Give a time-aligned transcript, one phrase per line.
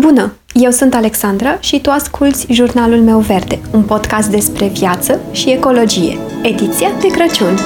[0.00, 0.32] Bună!
[0.52, 6.18] Eu sunt Alexandra și tu asculți Jurnalul meu verde, un podcast despre viață și ecologie,
[6.42, 7.58] ediția de Crăciun.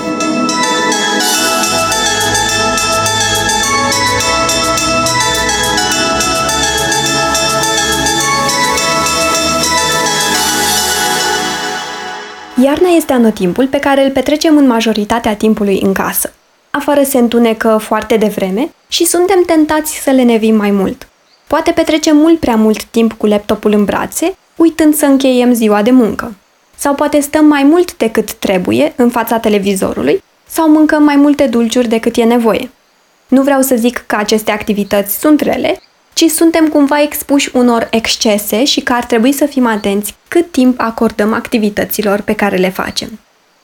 [12.62, 16.32] Iarna este anotimpul pe care îl petrecem în majoritatea timpului în casă.
[16.70, 21.07] Afară se întunecă foarte devreme și suntem tentați să le nevim mai mult.
[21.48, 25.90] Poate petrecem mult prea mult timp cu laptopul în brațe, uitând să încheiem ziua de
[25.90, 26.34] muncă.
[26.76, 31.88] Sau poate stăm mai mult decât trebuie în fața televizorului sau mâncăm mai multe dulciuri
[31.88, 32.70] decât e nevoie.
[33.28, 35.80] Nu vreau să zic că aceste activități sunt rele,
[36.12, 40.80] ci suntem cumva expuși unor excese și că ar trebui să fim atenți cât timp
[40.80, 43.18] acordăm activităților pe care le facem.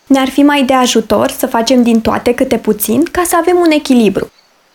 [0.07, 3.71] Ne-ar fi mai de ajutor să facem din toate câte puțin ca să avem un
[3.71, 4.31] echilibru.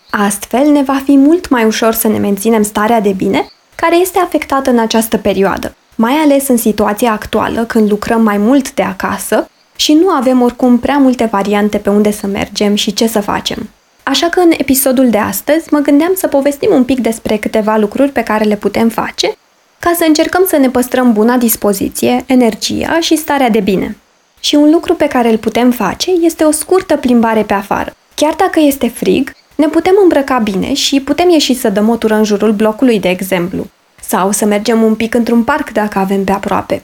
[0.10, 4.20] Astfel, ne va fi mult mai ușor să ne menținem starea de bine, care este
[4.20, 9.50] afectată în această perioadă, mai ales în situația actuală când lucrăm mai mult de acasă
[9.76, 13.70] și nu avem oricum prea multe variante pe unde să mergem și ce să facem.
[14.04, 18.12] Așa că în episodul de astăzi mă gândeam să povestim un pic despre câteva lucruri
[18.12, 19.38] pe care le putem face
[19.80, 23.98] ca să încercăm să ne păstrăm buna dispoziție, energia și starea de bine.
[24.40, 27.96] Și un lucru pe care îl putem face este o scurtă plimbare pe afară.
[28.16, 32.16] Chiar dacă este frig, ne putem îmbrăca bine și putem ieși să dăm o tură
[32.16, 33.68] în jurul blocului, de exemplu,
[34.02, 36.84] sau să mergem un pic într-un parc dacă avem pe aproape.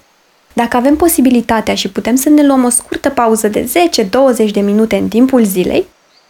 [0.54, 3.70] Dacă avem posibilitatea și putem să ne luăm o scurtă pauză de
[4.48, 5.86] 10-20 de minute în timpul zilei,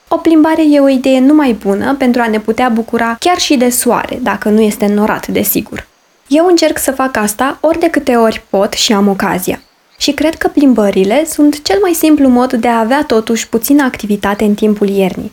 [0.07, 3.69] o plimbare e o idee numai bună pentru a ne putea bucura chiar și de
[3.69, 5.87] soare, dacă nu este înnorat, desigur.
[6.27, 9.61] Eu încerc să fac asta ori de câte ori pot și am ocazia.
[9.97, 14.43] Și cred că plimbările sunt cel mai simplu mod de a avea totuși puțină activitate
[14.43, 15.31] în timpul iernii.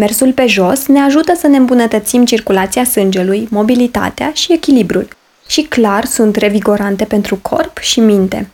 [0.00, 5.08] Mersul pe jos ne ajută să ne îmbunătățim circulația sângelui, mobilitatea și echilibrul.
[5.48, 8.50] Și clar sunt revigorante pentru corp și minte.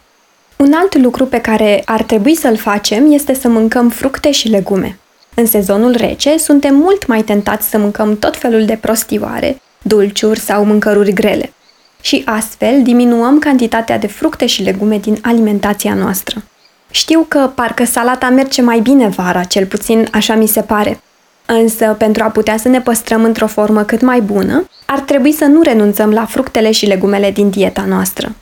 [0.57, 4.99] Un alt lucru pe care ar trebui să-l facem este să mâncăm fructe și legume.
[5.35, 10.65] În sezonul rece, suntem mult mai tentați să mâncăm tot felul de prostioare, dulciuri sau
[10.65, 11.53] mâncăruri grele.
[12.01, 16.43] Și astfel diminuăm cantitatea de fructe și legume din alimentația noastră.
[16.91, 21.01] Știu că parcă salata merge mai bine vara, cel puțin așa mi se pare.
[21.47, 25.45] Însă, pentru a putea să ne păstrăm într-o formă cât mai bună, ar trebui să
[25.45, 28.35] nu renunțăm la fructele și legumele din dieta noastră.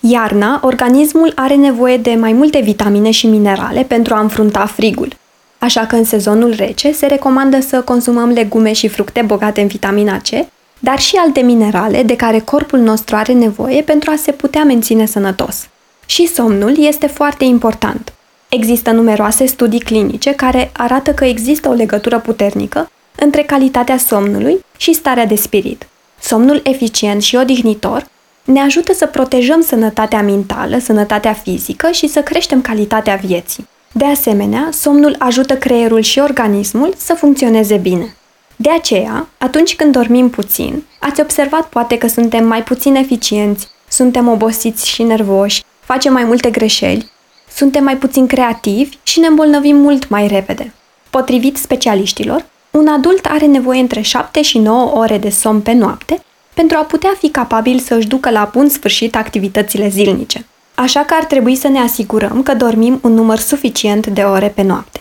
[0.00, 5.12] Iarna, organismul are nevoie de mai multe vitamine și minerale pentru a înfrunta frigul.
[5.58, 10.18] Așa că în sezonul rece se recomandă să consumăm legume și fructe bogate în vitamina
[10.18, 10.46] C,
[10.78, 15.06] dar și alte minerale de care corpul nostru are nevoie pentru a se putea menține
[15.06, 15.68] sănătos.
[16.06, 18.12] Și somnul este foarte important.
[18.48, 24.92] Există numeroase studii clinice care arată că există o legătură puternică între calitatea somnului și
[24.92, 25.86] starea de spirit.
[26.20, 28.06] Somnul eficient și odihnitor
[28.44, 33.68] ne ajută să protejăm sănătatea mentală, sănătatea fizică și să creștem calitatea vieții.
[33.92, 38.16] De asemenea, somnul ajută creierul și organismul să funcționeze bine.
[38.56, 44.28] De aceea, atunci când dormim puțin, ați observat poate că suntem mai puțin eficienți, suntem
[44.28, 47.10] obosiți și nervoși, facem mai multe greșeli
[47.58, 50.72] suntem mai puțin creativi și ne îmbolnăvim mult mai repede.
[51.10, 56.22] Potrivit specialiștilor, un adult are nevoie între 7 și 9 ore de somn pe noapte
[56.54, 60.46] pentru a putea fi capabil să își ducă la bun sfârșit activitățile zilnice.
[60.74, 64.62] Așa că ar trebui să ne asigurăm că dormim un număr suficient de ore pe
[64.62, 65.00] noapte.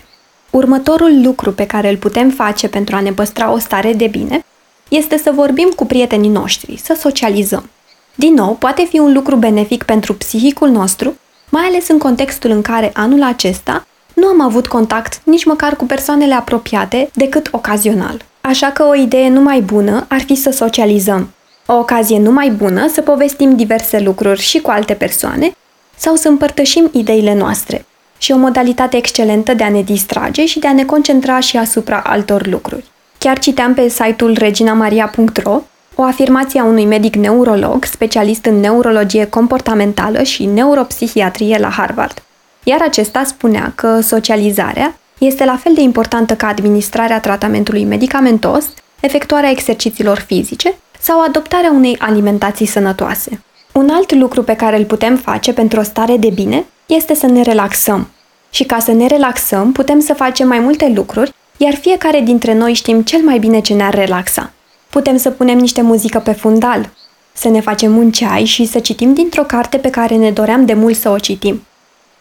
[0.49, 4.45] Următorul lucru pe care îl putem face pentru a ne păstra o stare de bine
[4.89, 7.69] este să vorbim cu prietenii noștri, să socializăm.
[8.15, 11.15] Din nou, poate fi un lucru benefic pentru psihicul nostru
[11.49, 15.85] mai ales în contextul în care anul acesta nu am avut contact nici măcar cu
[15.85, 18.21] persoanele apropiate decât ocazional.
[18.41, 21.29] Așa că o idee numai bună ar fi să socializăm.
[21.65, 25.51] O ocazie numai bună să povestim diverse lucruri și cu alte persoane
[25.97, 27.85] sau să împărtășim ideile noastre.
[28.17, 32.01] Și o modalitate excelentă de a ne distrage și de a ne concentra și asupra
[32.05, 32.85] altor lucruri.
[33.17, 35.61] Chiar citeam pe site-ul reginamaria.ro
[35.99, 42.23] o afirmație a unui medic neurolog, specialist în neurologie comportamentală și neuropsihiatrie la Harvard.
[42.63, 48.65] Iar acesta spunea că socializarea este la fel de importantă ca administrarea tratamentului medicamentos,
[48.99, 53.41] efectuarea exercițiilor fizice sau adoptarea unei alimentații sănătoase.
[53.71, 57.25] Un alt lucru pe care îl putem face pentru o stare de bine este să
[57.25, 58.07] ne relaxăm.
[58.49, 62.73] Și ca să ne relaxăm, putem să facem mai multe lucruri, iar fiecare dintre noi
[62.73, 64.51] știm cel mai bine ce ne-ar relaxa.
[64.97, 66.89] Putem să punem niște muzică pe fundal,
[67.33, 70.73] să ne facem un ceai și să citim dintr-o carte pe care ne doream de
[70.73, 71.65] mult să o citim.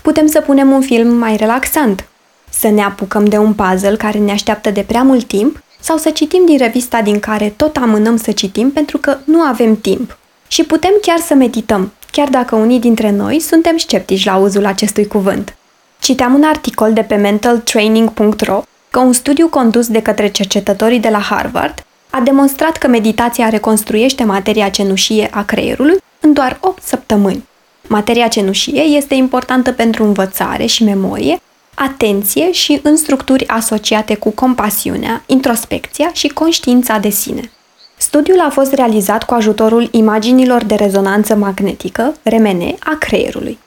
[0.02, 2.04] Putem să punem un film mai relaxant,
[2.50, 6.10] să ne apucăm de un puzzle care ne așteaptă de prea mult timp sau să
[6.10, 10.18] citim din revista din care tot amânăm să citim pentru că nu avem timp.
[10.48, 15.06] Și putem chiar să medităm, chiar dacă unii dintre noi suntem sceptici la uzul acestui
[15.06, 15.56] cuvânt.
[15.98, 21.20] Citeam un articol de pe mentaltraining.ro că un studiu condus de către cercetătorii de la
[21.20, 21.85] Harvard
[22.16, 27.44] a demonstrat că meditația reconstruiește materia cenușie a creierului în doar 8 săptămâni.
[27.88, 31.40] Materia cenușie este importantă pentru învățare și memorie,
[31.74, 37.50] atenție și în structuri asociate cu compasiunea, introspecția și conștiința de sine.
[37.96, 43.58] Studiul a fost realizat cu ajutorul imaginilor de rezonanță magnetică, RMN, a creierului.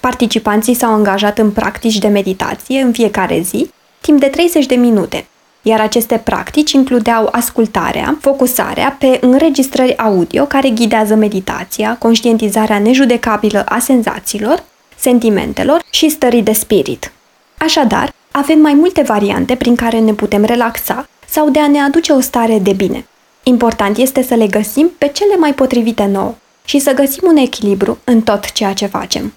[0.00, 3.70] Participanții s-au angajat în practici de meditație în fiecare zi,
[4.00, 5.26] timp de 30 de minute,
[5.62, 13.78] iar aceste practici includeau ascultarea, focusarea pe înregistrări audio care ghidează meditația, conștientizarea nejudecabilă a
[13.78, 14.64] senzațiilor,
[14.96, 17.12] sentimentelor și stării de spirit.
[17.58, 22.12] Așadar, avem mai multe variante prin care ne putem relaxa sau de a ne aduce
[22.12, 23.06] o stare de bine.
[23.42, 26.34] Important este să le găsim pe cele mai potrivite nouă
[26.64, 29.34] și să găsim un echilibru în tot ceea ce facem.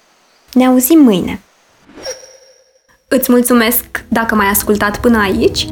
[0.52, 1.40] Ne auzim mâine!
[3.08, 5.66] Îți mulțumesc dacă m-ai ascultat până aici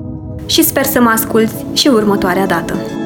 [0.50, 3.00] și sper să mă asculți și următoarea dată.